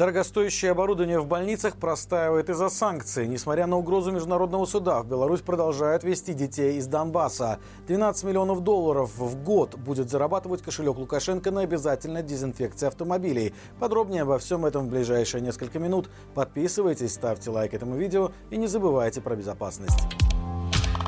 Дорогостоящее 0.00 0.70
оборудование 0.70 1.20
в 1.20 1.26
больницах 1.26 1.76
простаивает 1.76 2.48
из-за 2.48 2.70
санкций. 2.70 3.28
Несмотря 3.28 3.66
на 3.66 3.76
угрозу 3.76 4.10
международного 4.10 4.64
суда, 4.64 5.02
в 5.02 5.06
Беларусь 5.06 5.42
продолжает 5.42 6.04
вести 6.04 6.32
детей 6.32 6.78
из 6.78 6.86
Донбасса. 6.86 7.58
12 7.86 8.24
миллионов 8.24 8.62
долларов 8.62 9.14
в 9.18 9.44
год 9.44 9.76
будет 9.76 10.08
зарабатывать 10.08 10.62
кошелек 10.62 10.96
Лукашенко 10.96 11.50
на 11.50 11.60
обязательной 11.60 12.22
дезинфекции 12.22 12.86
автомобилей. 12.86 13.52
Подробнее 13.78 14.22
обо 14.22 14.38
всем 14.38 14.64
этом 14.64 14.86
в 14.86 14.88
ближайшие 14.88 15.42
несколько 15.42 15.78
минут. 15.78 16.08
Подписывайтесь, 16.34 17.12
ставьте 17.12 17.50
лайк 17.50 17.74
этому 17.74 17.94
видео 17.96 18.32
и 18.48 18.56
не 18.56 18.68
забывайте 18.68 19.20
про 19.20 19.36
безопасность. 19.36 19.98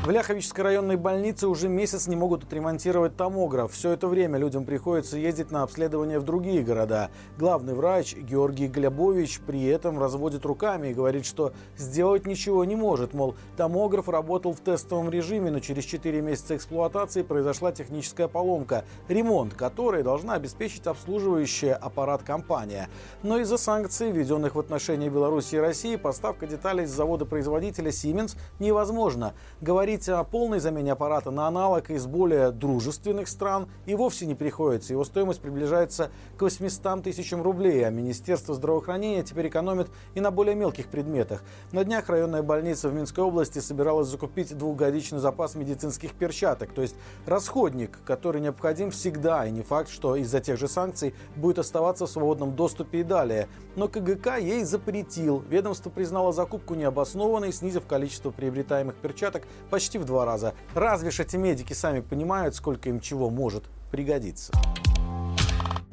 В 0.03 0.09
Ляховической 0.09 0.65
районной 0.65 0.97
больнице 0.97 1.47
уже 1.47 1.69
месяц 1.69 2.07
не 2.07 2.17
могут 2.17 2.43
отремонтировать 2.43 3.15
томограф. 3.15 3.71
Все 3.71 3.91
это 3.91 4.09
время 4.09 4.37
людям 4.37 4.65
приходится 4.65 5.17
ездить 5.17 5.49
на 5.49 5.63
обследование 5.63 6.19
в 6.19 6.23
другие 6.23 6.61
города. 6.61 7.09
Главный 7.37 7.73
врач 7.73 8.13
Георгий 8.13 8.67
Глебович 8.67 9.39
при 9.47 9.63
этом 9.63 9.97
разводит 9.97 10.45
руками 10.45 10.89
и 10.89 10.93
говорит, 10.93 11.25
что 11.25 11.53
сделать 11.77 12.27
ничего 12.27 12.65
не 12.65 12.75
может. 12.75 13.13
Мол, 13.13 13.37
томограф 13.55 14.09
работал 14.09 14.51
в 14.51 14.59
тестовом 14.59 15.09
режиме, 15.09 15.51
но 15.51 15.61
через 15.61 15.85
4 15.85 16.19
месяца 16.19 16.57
эксплуатации 16.57 17.21
произошла 17.21 17.71
техническая 17.71 18.27
поломка, 18.27 18.83
ремонт 19.07 19.53
которой 19.53 20.03
должна 20.03 20.33
обеспечить 20.33 20.85
обслуживающая 20.85 21.75
аппарат 21.75 22.23
компания. 22.23 22.89
Но 23.21 23.37
из-за 23.37 23.57
санкций, 23.57 24.11
введенных 24.11 24.55
в 24.55 24.59
отношении 24.59 25.07
Беларуси 25.07 25.55
и 25.55 25.59
России, 25.59 25.95
поставка 25.95 26.45
деталей 26.45 26.87
с 26.87 26.91
завода-производителя 26.91 27.89
Siemens 27.89 28.35
невозможна. 28.59 29.31
Говорит 29.61 29.92
Говорить 29.93 30.09
о 30.09 30.23
полной 30.23 30.59
замене 30.59 30.93
аппарата 30.93 31.29
на 31.29 31.45
аналог 31.47 31.91
из 31.91 32.07
более 32.07 32.49
дружественных 32.49 33.27
стран 33.27 33.67
и 33.85 33.93
вовсе 33.93 34.25
не 34.25 34.33
приходится. 34.33 34.91
Его 34.91 35.03
стоимость 35.03 35.39
приближается 35.39 36.09
к 36.35 36.41
800 36.41 37.03
тысячам 37.03 37.43
рублей, 37.43 37.85
а 37.85 37.91
Министерство 37.91 38.55
здравоохранения 38.55 39.21
теперь 39.21 39.49
экономит 39.49 39.89
и 40.15 40.19
на 40.19 40.31
более 40.31 40.55
мелких 40.55 40.87
предметах. 40.87 41.43
На 41.71 41.83
днях 41.83 42.09
районная 42.09 42.41
больница 42.41 42.89
в 42.89 42.95
Минской 42.95 43.23
области 43.23 43.59
собиралась 43.59 44.07
закупить 44.07 44.57
двухгодичный 44.57 45.19
запас 45.19 45.53
медицинских 45.53 46.15
перчаток, 46.15 46.73
то 46.73 46.81
есть 46.81 46.95
расходник, 47.27 47.99
который 48.03 48.41
необходим 48.41 48.89
всегда, 48.89 49.45
и 49.45 49.51
не 49.51 49.61
факт, 49.61 49.91
что 49.91 50.15
из-за 50.15 50.39
тех 50.39 50.57
же 50.57 50.67
санкций 50.67 51.13
будет 51.35 51.59
оставаться 51.59 52.07
в 52.07 52.09
свободном 52.09 52.55
доступе 52.55 53.01
и 53.01 53.03
далее. 53.03 53.47
Но 53.75 53.87
КГК 53.87 54.37
ей 54.37 54.63
запретил. 54.63 55.43
Ведомство 55.49 55.91
признало 55.91 56.33
закупку 56.33 56.73
необоснованной, 56.73 57.53
снизив 57.53 57.85
количество 57.85 58.31
приобретаемых 58.31 58.95
перчаток 58.95 59.43
почти 59.69 59.82
почти 59.83 59.97
в 59.97 60.05
два 60.05 60.23
раза. 60.25 60.53
Разве 60.75 61.11
ж 61.11 61.19
эти 61.19 61.35
медики 61.35 61.73
сами 61.73 61.99
понимают, 61.99 62.55
сколько 62.55 62.87
им 62.87 63.01
чего 63.01 63.29
может 63.29 63.63
пригодиться? 63.91 64.53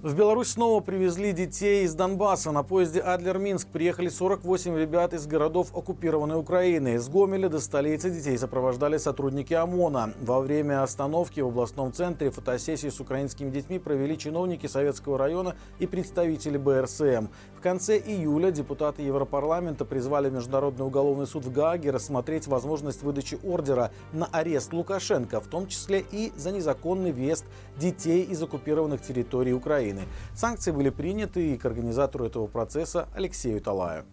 В 0.02 0.14
Беларусь 0.14 0.52
снова 0.52 0.80
привезли 0.80 1.32
детей 1.32 1.84
из 1.84 1.94
Донбасса. 1.94 2.52
На 2.52 2.62
поезде 2.62 3.00
Адлер-Минск 3.00 3.68
приехали 3.68 4.08
48 4.08 4.74
ребят 4.78 5.12
из 5.12 5.26
городов 5.26 5.76
оккупированной 5.76 6.38
Украины. 6.38 6.94
Из 6.94 7.06
Гомеля 7.10 7.50
до 7.50 7.60
столицы 7.60 8.08
детей 8.08 8.38
сопровождали 8.38 8.96
сотрудники 8.96 9.52
ОМОНа. 9.52 10.14
Во 10.22 10.40
время 10.40 10.82
остановки 10.82 11.40
в 11.40 11.48
областном 11.48 11.92
центре 11.92 12.30
фотосессии 12.30 12.88
с 12.88 12.98
украинскими 12.98 13.50
детьми 13.50 13.78
провели 13.78 14.16
чиновники 14.16 14.66
Советского 14.66 15.18
района 15.18 15.54
и 15.78 15.86
представители 15.86 16.56
БРСМ. 16.56 17.26
В 17.54 17.60
конце 17.60 17.98
июля 17.98 18.50
депутаты 18.50 19.02
Европарламента 19.02 19.84
призвали 19.84 20.30
Международный 20.30 20.86
уголовный 20.86 21.26
суд 21.26 21.44
в 21.44 21.52
Гааге 21.52 21.90
рассмотреть 21.90 22.46
возможность 22.46 23.02
выдачи 23.02 23.38
ордера 23.44 23.90
на 24.14 24.24
арест 24.32 24.72
Лукашенко, 24.72 25.42
в 25.42 25.48
том 25.48 25.66
числе 25.66 26.02
и 26.10 26.32
за 26.36 26.52
незаконный 26.52 27.12
въезд 27.12 27.44
детей 27.76 28.22
из 28.22 28.42
оккупированных 28.42 29.02
территорий 29.02 29.52
Украины. 29.52 29.89
Украины. 29.90 30.08
Санкции 30.34 30.70
были 30.70 30.90
приняты 30.90 31.54
и 31.54 31.58
к 31.58 31.64
организатору 31.64 32.26
этого 32.26 32.46
процесса 32.46 33.08
Алексею 33.14 33.60
Талаю. 33.60 34.04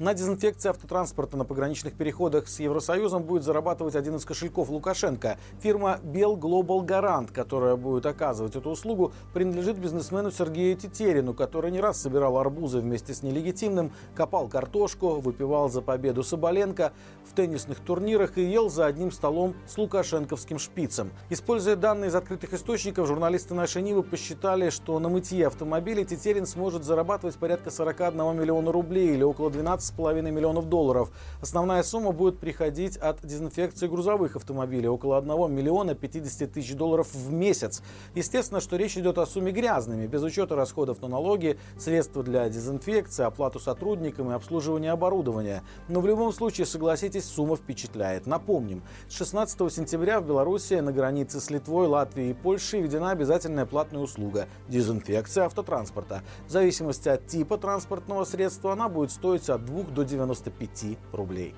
На 0.00 0.14
дезинфекции 0.14 0.70
автотранспорта 0.70 1.36
на 1.36 1.44
пограничных 1.44 1.92
переходах 1.92 2.48
с 2.48 2.58
Евросоюзом 2.58 3.22
будет 3.22 3.42
зарабатывать 3.42 3.94
один 3.94 4.16
из 4.16 4.24
кошельков 4.24 4.70
Лукашенко. 4.70 5.36
Фирма 5.60 6.00
Bell 6.02 6.38
Global 6.38 6.86
Garant, 6.86 7.30
которая 7.30 7.76
будет 7.76 8.06
оказывать 8.06 8.56
эту 8.56 8.70
услугу, 8.70 9.12
принадлежит 9.34 9.76
бизнесмену 9.76 10.30
Сергею 10.30 10.74
Тетерину, 10.74 11.34
который 11.34 11.70
не 11.70 11.80
раз 11.80 12.00
собирал 12.00 12.38
арбузы 12.38 12.78
вместе 12.78 13.12
с 13.12 13.22
нелегитимным, 13.22 13.92
копал 14.14 14.48
картошку, 14.48 15.20
выпивал 15.20 15.68
за 15.68 15.82
победу 15.82 16.22
Соболенко 16.22 16.94
в 17.30 17.34
теннисных 17.34 17.80
турнирах 17.80 18.38
и 18.38 18.42
ел 18.42 18.70
за 18.70 18.86
одним 18.86 19.12
столом 19.12 19.54
с 19.68 19.76
лукашенковским 19.76 20.58
шпицем. 20.58 21.10
Используя 21.28 21.76
данные 21.76 22.08
из 22.08 22.14
открытых 22.14 22.54
источников, 22.54 23.06
журналисты 23.06 23.52
нашей 23.52 23.82
Нивы 23.82 24.02
посчитали, 24.02 24.70
что 24.70 24.98
на 24.98 25.10
мытье 25.10 25.48
автомобилей 25.48 26.06
Тетерин 26.06 26.46
сможет 26.46 26.84
зарабатывать 26.84 27.36
порядка 27.36 27.70
41 27.70 28.16
миллиона 28.40 28.72
рублей 28.72 29.10
или 29.10 29.24
около 29.24 29.50
12 29.50 29.89
6,5 29.96 30.30
миллионов 30.30 30.68
долларов. 30.68 31.10
Основная 31.40 31.82
сумма 31.82 32.12
будет 32.12 32.38
приходить 32.38 32.96
от 32.96 33.24
дезинфекции 33.24 33.86
грузовых 33.86 34.36
автомобилей, 34.36 34.88
около 34.88 35.18
1 35.18 35.52
миллиона 35.52 35.94
50 35.94 36.52
тысяч 36.52 36.74
долларов 36.74 37.12
в 37.12 37.32
месяц. 37.32 37.82
Естественно, 38.14 38.60
что 38.60 38.76
речь 38.76 38.96
идет 38.96 39.18
о 39.18 39.26
сумме 39.26 39.52
грязными, 39.52 40.06
без 40.06 40.22
учета 40.22 40.56
расходов 40.56 41.00
на 41.02 41.08
налоги, 41.08 41.58
средства 41.78 42.22
для 42.22 42.48
дезинфекции, 42.48 43.24
оплату 43.24 43.58
сотрудникам 43.58 44.30
и 44.30 44.34
обслуживания 44.34 44.92
оборудования. 44.92 45.62
Но 45.88 46.00
в 46.00 46.06
любом 46.06 46.32
случае, 46.32 46.66
согласитесь, 46.66 47.24
сумма 47.24 47.56
впечатляет. 47.56 48.26
Напомним, 48.26 48.82
с 49.08 49.14
16 49.14 49.72
сентября 49.72 50.20
в 50.20 50.26
Беларуси 50.26 50.74
на 50.74 50.92
границе 50.92 51.40
с 51.40 51.50
Литвой, 51.50 51.86
Латвией 51.86 52.30
и 52.30 52.34
Польшей 52.34 52.80
введена 52.80 53.10
обязательная 53.10 53.66
платная 53.66 54.00
услуга– 54.00 54.46
дезинфекция 54.68 55.44
автотранспорта. 55.44 56.22
В 56.46 56.50
зависимости 56.50 57.08
от 57.08 57.26
типа 57.26 57.58
транспортного 57.58 58.24
средства 58.24 58.72
она 58.72 58.88
будет 58.88 59.10
стоить 59.10 59.48
от 59.48 59.64
2 59.64 59.79
до 59.88 60.04
95 60.04 60.98
рублей. 61.12 61.54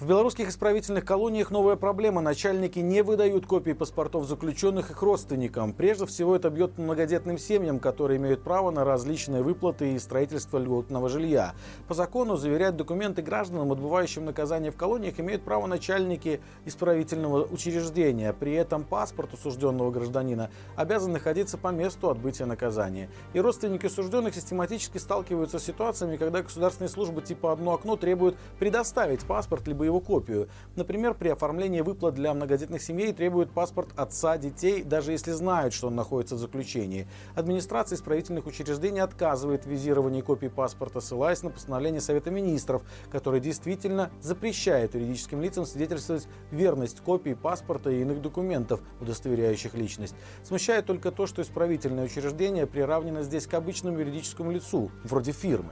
В 0.00 0.06
белорусских 0.06 0.48
исправительных 0.48 1.04
колониях 1.04 1.50
новая 1.50 1.76
проблема. 1.76 2.22
Начальники 2.22 2.78
не 2.78 3.02
выдают 3.02 3.44
копии 3.44 3.72
паспортов 3.72 4.24
заключенных 4.24 4.90
их 4.90 5.02
родственникам. 5.02 5.74
Прежде 5.74 6.06
всего, 6.06 6.34
это 6.34 6.48
бьет 6.48 6.72
по 6.72 6.80
многодетным 6.80 7.36
семьям, 7.36 7.78
которые 7.78 8.16
имеют 8.16 8.42
право 8.42 8.70
на 8.70 8.82
различные 8.82 9.42
выплаты 9.42 9.92
и 9.92 9.98
строительство 9.98 10.56
льготного 10.56 11.10
жилья. 11.10 11.52
По 11.86 11.92
закону 11.92 12.36
заверять 12.36 12.76
документы 12.76 13.20
гражданам, 13.20 13.72
отбывающим 13.72 14.24
наказание 14.24 14.72
в 14.72 14.76
колониях, 14.76 15.20
имеют 15.20 15.42
право 15.42 15.66
начальники 15.66 16.40
исправительного 16.64 17.44
учреждения. 17.44 18.32
При 18.32 18.54
этом 18.54 18.84
паспорт 18.84 19.34
осужденного 19.34 19.90
гражданина 19.90 20.48
обязан 20.76 21.12
находиться 21.12 21.58
по 21.58 21.68
месту 21.68 22.08
отбытия 22.08 22.46
наказания. 22.46 23.10
И 23.34 23.40
родственники 23.40 23.84
осужденных 23.84 24.34
систематически 24.34 24.96
сталкиваются 24.96 25.58
с 25.58 25.64
ситуациями, 25.64 26.16
когда 26.16 26.40
государственные 26.40 26.88
службы 26.88 27.20
типа 27.20 27.52
«одно 27.52 27.74
окно» 27.74 27.96
требуют 27.96 28.38
предоставить 28.58 29.26
паспорт 29.26 29.68
либо 29.68 29.89
его 29.90 30.00
копию. 30.00 30.48
Например, 30.76 31.14
при 31.14 31.28
оформлении 31.28 31.80
выплат 31.80 32.14
для 32.14 32.32
многодетных 32.32 32.82
семей 32.82 33.12
требуют 33.12 33.52
паспорт 33.52 33.90
отца 33.96 34.38
детей, 34.38 34.82
даже 34.82 35.12
если 35.12 35.32
знают, 35.32 35.74
что 35.74 35.88
он 35.88 35.96
находится 35.96 36.36
в 36.36 36.38
заключении. 36.38 37.06
Администрация 37.34 37.96
исправительных 37.96 38.46
учреждений 38.46 39.00
отказывает 39.00 39.64
в 39.64 39.68
визировании 39.68 40.22
копии 40.22 40.46
паспорта, 40.46 41.00
ссылаясь 41.00 41.42
на 41.42 41.50
постановление 41.50 42.00
Совета 42.00 42.30
Министров, 42.30 42.82
которое 43.10 43.40
действительно 43.40 44.10
запрещает 44.20 44.94
юридическим 44.94 45.42
лицам 45.42 45.66
свидетельствовать 45.66 46.28
верность 46.50 47.00
копии 47.00 47.34
паспорта 47.34 47.90
и 47.90 48.00
иных 48.00 48.22
документов, 48.22 48.80
удостоверяющих 49.00 49.74
личность. 49.74 50.14
Смущает 50.42 50.86
только 50.86 51.10
то, 51.10 51.26
что 51.26 51.42
исправительное 51.42 52.04
учреждение 52.04 52.66
приравнено 52.66 53.22
здесь 53.22 53.46
к 53.46 53.54
обычному 53.54 53.98
юридическому 53.98 54.50
лицу, 54.50 54.90
вроде 55.04 55.32
фирмы. 55.32 55.70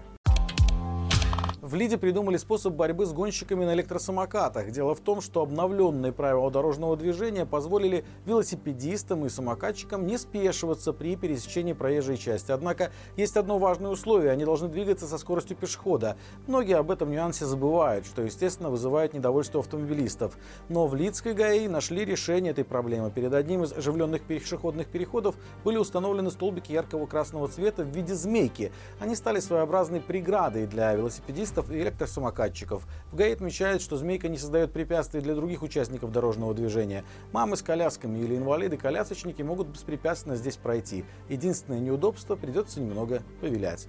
В 1.69 1.75
Лиде 1.75 1.99
придумали 1.99 2.39
способ 2.39 2.73
борьбы 2.73 3.05
с 3.05 3.13
гонщиками 3.13 3.67
на 3.67 3.75
электросамокатах. 3.75 4.71
Дело 4.71 4.95
в 4.95 5.01
том, 5.01 5.21
что 5.21 5.43
обновленные 5.43 6.13
правила 6.13 6.51
дорожного 6.51 6.97
движения 6.97 7.45
позволили 7.45 8.07
велосипедистам 8.25 9.27
и 9.27 9.29
самокатчикам 9.29 10.07
не 10.07 10.17
спешиваться 10.17 10.95
при 10.95 11.15
пересечении 11.15 11.75
проезжей 11.75 12.17
части. 12.17 12.53
Однако 12.53 12.91
есть 13.19 13.37
одно 13.37 13.59
важное 13.59 13.91
условие– 13.91 14.31
они 14.33 14.47
должны 14.47 14.69
двигаться 14.69 15.07
со 15.07 15.19
скоростью 15.19 15.59
пешехода. 15.59 16.17
Многие 16.47 16.79
об 16.79 16.91
этом 16.91 17.11
нюансе 17.11 17.45
забывают, 17.45 18.07
что, 18.07 18.23
естественно, 18.23 18.71
вызывает 18.71 19.13
недовольство 19.13 19.61
автомобилистов. 19.61 20.39
Но 20.71 20.87
в 20.87 20.95
Лидской 20.95 21.35
ГАИ 21.35 21.69
нашли 21.69 22.07
решение 22.07 22.53
этой 22.53 22.65
проблемы. 22.65 23.11
Перед 23.11 23.35
одним 23.35 23.65
из 23.65 23.75
оживленных 23.75 24.23
пешеходных 24.23 24.87
переходов 24.87 25.35
были 25.65 25.77
установлены 25.77 26.31
столбики 26.31 26.73
яркого 26.73 27.05
красного 27.05 27.47
цвета 27.47 27.83
в 27.83 27.89
виде 27.89 28.15
змейки. 28.15 28.73
Они 29.01 29.15
стали 29.15 29.39
своеобразной 29.39 30.01
преградой 30.01 30.67
для 30.67 30.95
велосипедистов 30.95 31.58
велосипедистов 31.59 31.71
и 31.71 31.81
электросамокатчиков. 31.81 32.87
ГАИ 33.13 33.33
отмечают, 33.33 33.83
что 33.83 33.97
«Змейка» 33.97 34.29
не 34.29 34.39
создает 34.39 34.73
препятствий 34.73 35.21
для 35.21 35.35
других 35.35 35.63
участников 35.63 36.13
дорожного 36.13 36.55
движения. 36.55 37.05
Мамы 37.33 37.57
с 37.57 37.63
колясками 37.63 38.19
или 38.19 38.37
инвалиды-колясочники 38.37 39.43
могут 39.43 39.69
беспрепятственно 39.69 40.37
здесь 40.37 40.57
пройти. 40.57 41.05
Единственное 41.29 41.81
неудобство– 41.81 42.37
придется 42.39 42.81
немного 42.81 43.23
повилять. 43.41 43.88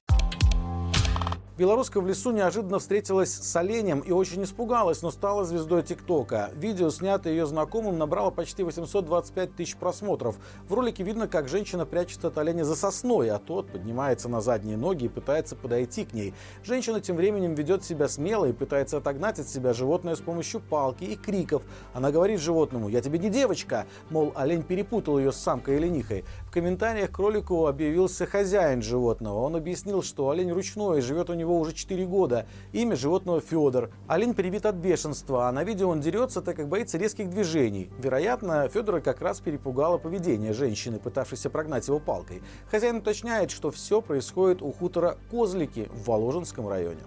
Белоруска 1.59 2.00
в 2.00 2.07
лесу 2.07 2.31
неожиданно 2.31 2.79
встретилась 2.79 3.33
с 3.33 3.53
оленем 3.57 4.00
и 4.00 4.13
очень 4.13 4.45
испугалась, 4.45 5.01
но 5.01 5.11
стала 5.11 5.44
звездой 5.44 5.83
ТикТока. 5.83 6.51
Видео, 6.56 6.89
снятое 6.89 7.33
ее 7.33 7.45
знакомым, 7.45 7.97
набрало 7.97 8.29
почти 8.29 8.63
825 8.63 9.57
тысяч 9.57 9.75
просмотров. 9.75 10.38
В 10.69 10.73
ролике 10.73 11.03
видно, 11.03 11.27
как 11.27 11.50
женщина 11.50 11.85
прячется 11.85 12.29
от 12.29 12.38
оленя 12.38 12.63
за 12.63 12.77
сосной, 12.77 13.29
а 13.29 13.39
тот 13.39 13.73
поднимается 13.73 14.29
на 14.29 14.39
задние 14.39 14.77
ноги 14.77 15.03
и 15.03 15.09
пытается 15.09 15.57
подойти 15.57 16.06
к 16.06 16.13
ней. 16.13 16.33
Женщина 16.63 17.01
тем 17.01 17.17
временем 17.17 17.56
ведет 17.56 17.83
себя 17.83 18.07
смело 18.07 18.45
и 18.45 18.53
пытается 18.53 18.95
отогнать 18.95 19.38
от 19.39 19.50
себя 19.50 19.73
животное 19.73 20.15
с 20.15 20.21
помощью 20.21 20.61
палки 20.61 21.03
и 21.03 21.17
криков. 21.17 21.63
Она 21.94 22.09
говорит 22.11 22.39
животному 22.39 22.88
«Я 22.88 23.01
тебе 23.01 23.19
не 23.19 23.29
девочка!» 23.29 23.85
Мол, 24.09 24.31
олень 24.33 24.63
перепутал 24.63 25.19
ее 25.19 25.33
с 25.33 25.35
самкой 25.35 25.75
или 25.75 25.89
нихой. 25.89 26.23
В 26.45 26.51
комментариях 26.51 27.11
к 27.11 27.19
ролику 27.19 27.67
объявился 27.67 28.25
хозяин 28.25 28.81
животного. 28.81 29.39
Он 29.39 29.57
объяснил, 29.57 30.01
что 30.01 30.29
олень 30.29 30.53
ручной 30.53 31.00
и 31.00 31.01
живет 31.01 31.29
у 31.29 31.33
него 31.33 31.48
уже 31.53 31.73
4 31.73 32.05
года. 32.05 32.45
Имя 32.71 32.95
животного 32.95 33.41
Федор. 33.41 33.91
Олень 34.07 34.33
перебит 34.33 34.65
от 34.65 34.75
бешенства, 34.75 35.47
а 35.47 35.51
на 35.51 35.63
видео 35.63 35.89
он 35.89 36.01
дерется, 36.01 36.41
так 36.41 36.55
как 36.55 36.67
боится 36.67 36.97
резких 36.97 37.29
движений. 37.29 37.89
Вероятно, 37.99 38.67
Федора 38.69 38.99
как 38.99 39.21
раз 39.21 39.39
перепугало 39.39 39.97
поведение 39.97 40.53
женщины, 40.53 40.99
пытавшейся 40.99 41.49
прогнать 41.49 41.87
его 41.87 41.99
палкой. 41.99 42.41
Хозяин 42.71 42.97
уточняет, 42.97 43.51
что 43.51 43.71
все 43.71 44.01
происходит 44.01 44.61
у 44.61 44.71
хутора 44.71 45.17
Козлики 45.31 45.89
в 45.93 46.07
Воложенском 46.07 46.67
районе. 46.67 47.01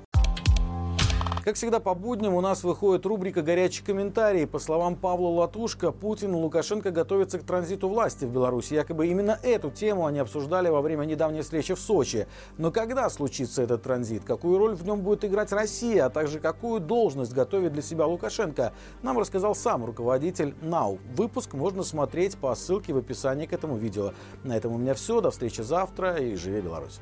Как 1.45 1.57
всегда 1.57 1.81
по 1.81 1.95
будням 1.95 2.35
у 2.35 2.41
нас 2.41 2.63
выходит 2.63 3.05
рубрика 3.05 3.43
«Горячий 3.43 3.83
комментарий». 3.83 4.47
По 4.47 4.61
словам 4.61 4.95
Павла 4.95 5.27
Латушка, 5.27 5.91
Путин 5.91 6.31
и 6.31 6.37
Лукашенко 6.37 6.93
готовятся 6.93 7.41
к 7.41 7.43
транзиту 7.43 7.89
власти 7.89 8.25
в 8.25 8.31
Беларуси. 8.31 8.75
Якобы 8.75 9.09
именно 9.09 9.37
эту 9.43 9.73
тему 9.73 10.07
они 10.07 10.21
обсуждали 10.21 10.69
во 10.69 10.81
время 10.81 11.05
недавней 11.05 11.43
встречи 11.43 11.75
в 11.75 11.81
Сочи. 11.81 12.29
Но 12.59 12.71
когда 12.71 13.11
случится 13.11 13.61
этот 13.63 13.83
транзит? 13.83 14.23
Какую 14.23 14.57
роль 14.57 14.77
в 14.77 14.85
нем 14.85 15.01
будет 15.01 15.25
играть 15.25 15.51
Россия? 15.51 16.07
А 16.07 16.11
также 16.11 16.39
какую 16.39 16.81
должность 16.81 17.33
готовит 17.33 17.73
для 17.73 17.83
себя 17.83 18.07
Лукашенко? 18.07 18.73
Нам 19.03 19.19
рассказал 19.19 19.57
сам 19.57 19.85
руководитель 19.85 20.55
НАУ. 20.63 21.01
Выпуск 21.17 21.55
можно 21.55 21.83
смотреть 21.83 22.37
по 22.37 22.55
ссылке 22.55 22.93
в 22.93 22.99
описании 22.99 23.47
к 23.47 23.53
этому 23.53 23.75
видео. 23.75 24.13
На 24.45 24.57
этом 24.57 24.73
у 24.73 24.79
меня 24.79 24.95
все. 24.95 25.21
До 25.21 25.33
встречи 25.33 25.61
завтра 25.63 26.19
и 26.19 26.37
живи 26.37 26.61
Беларусь! 26.61 27.01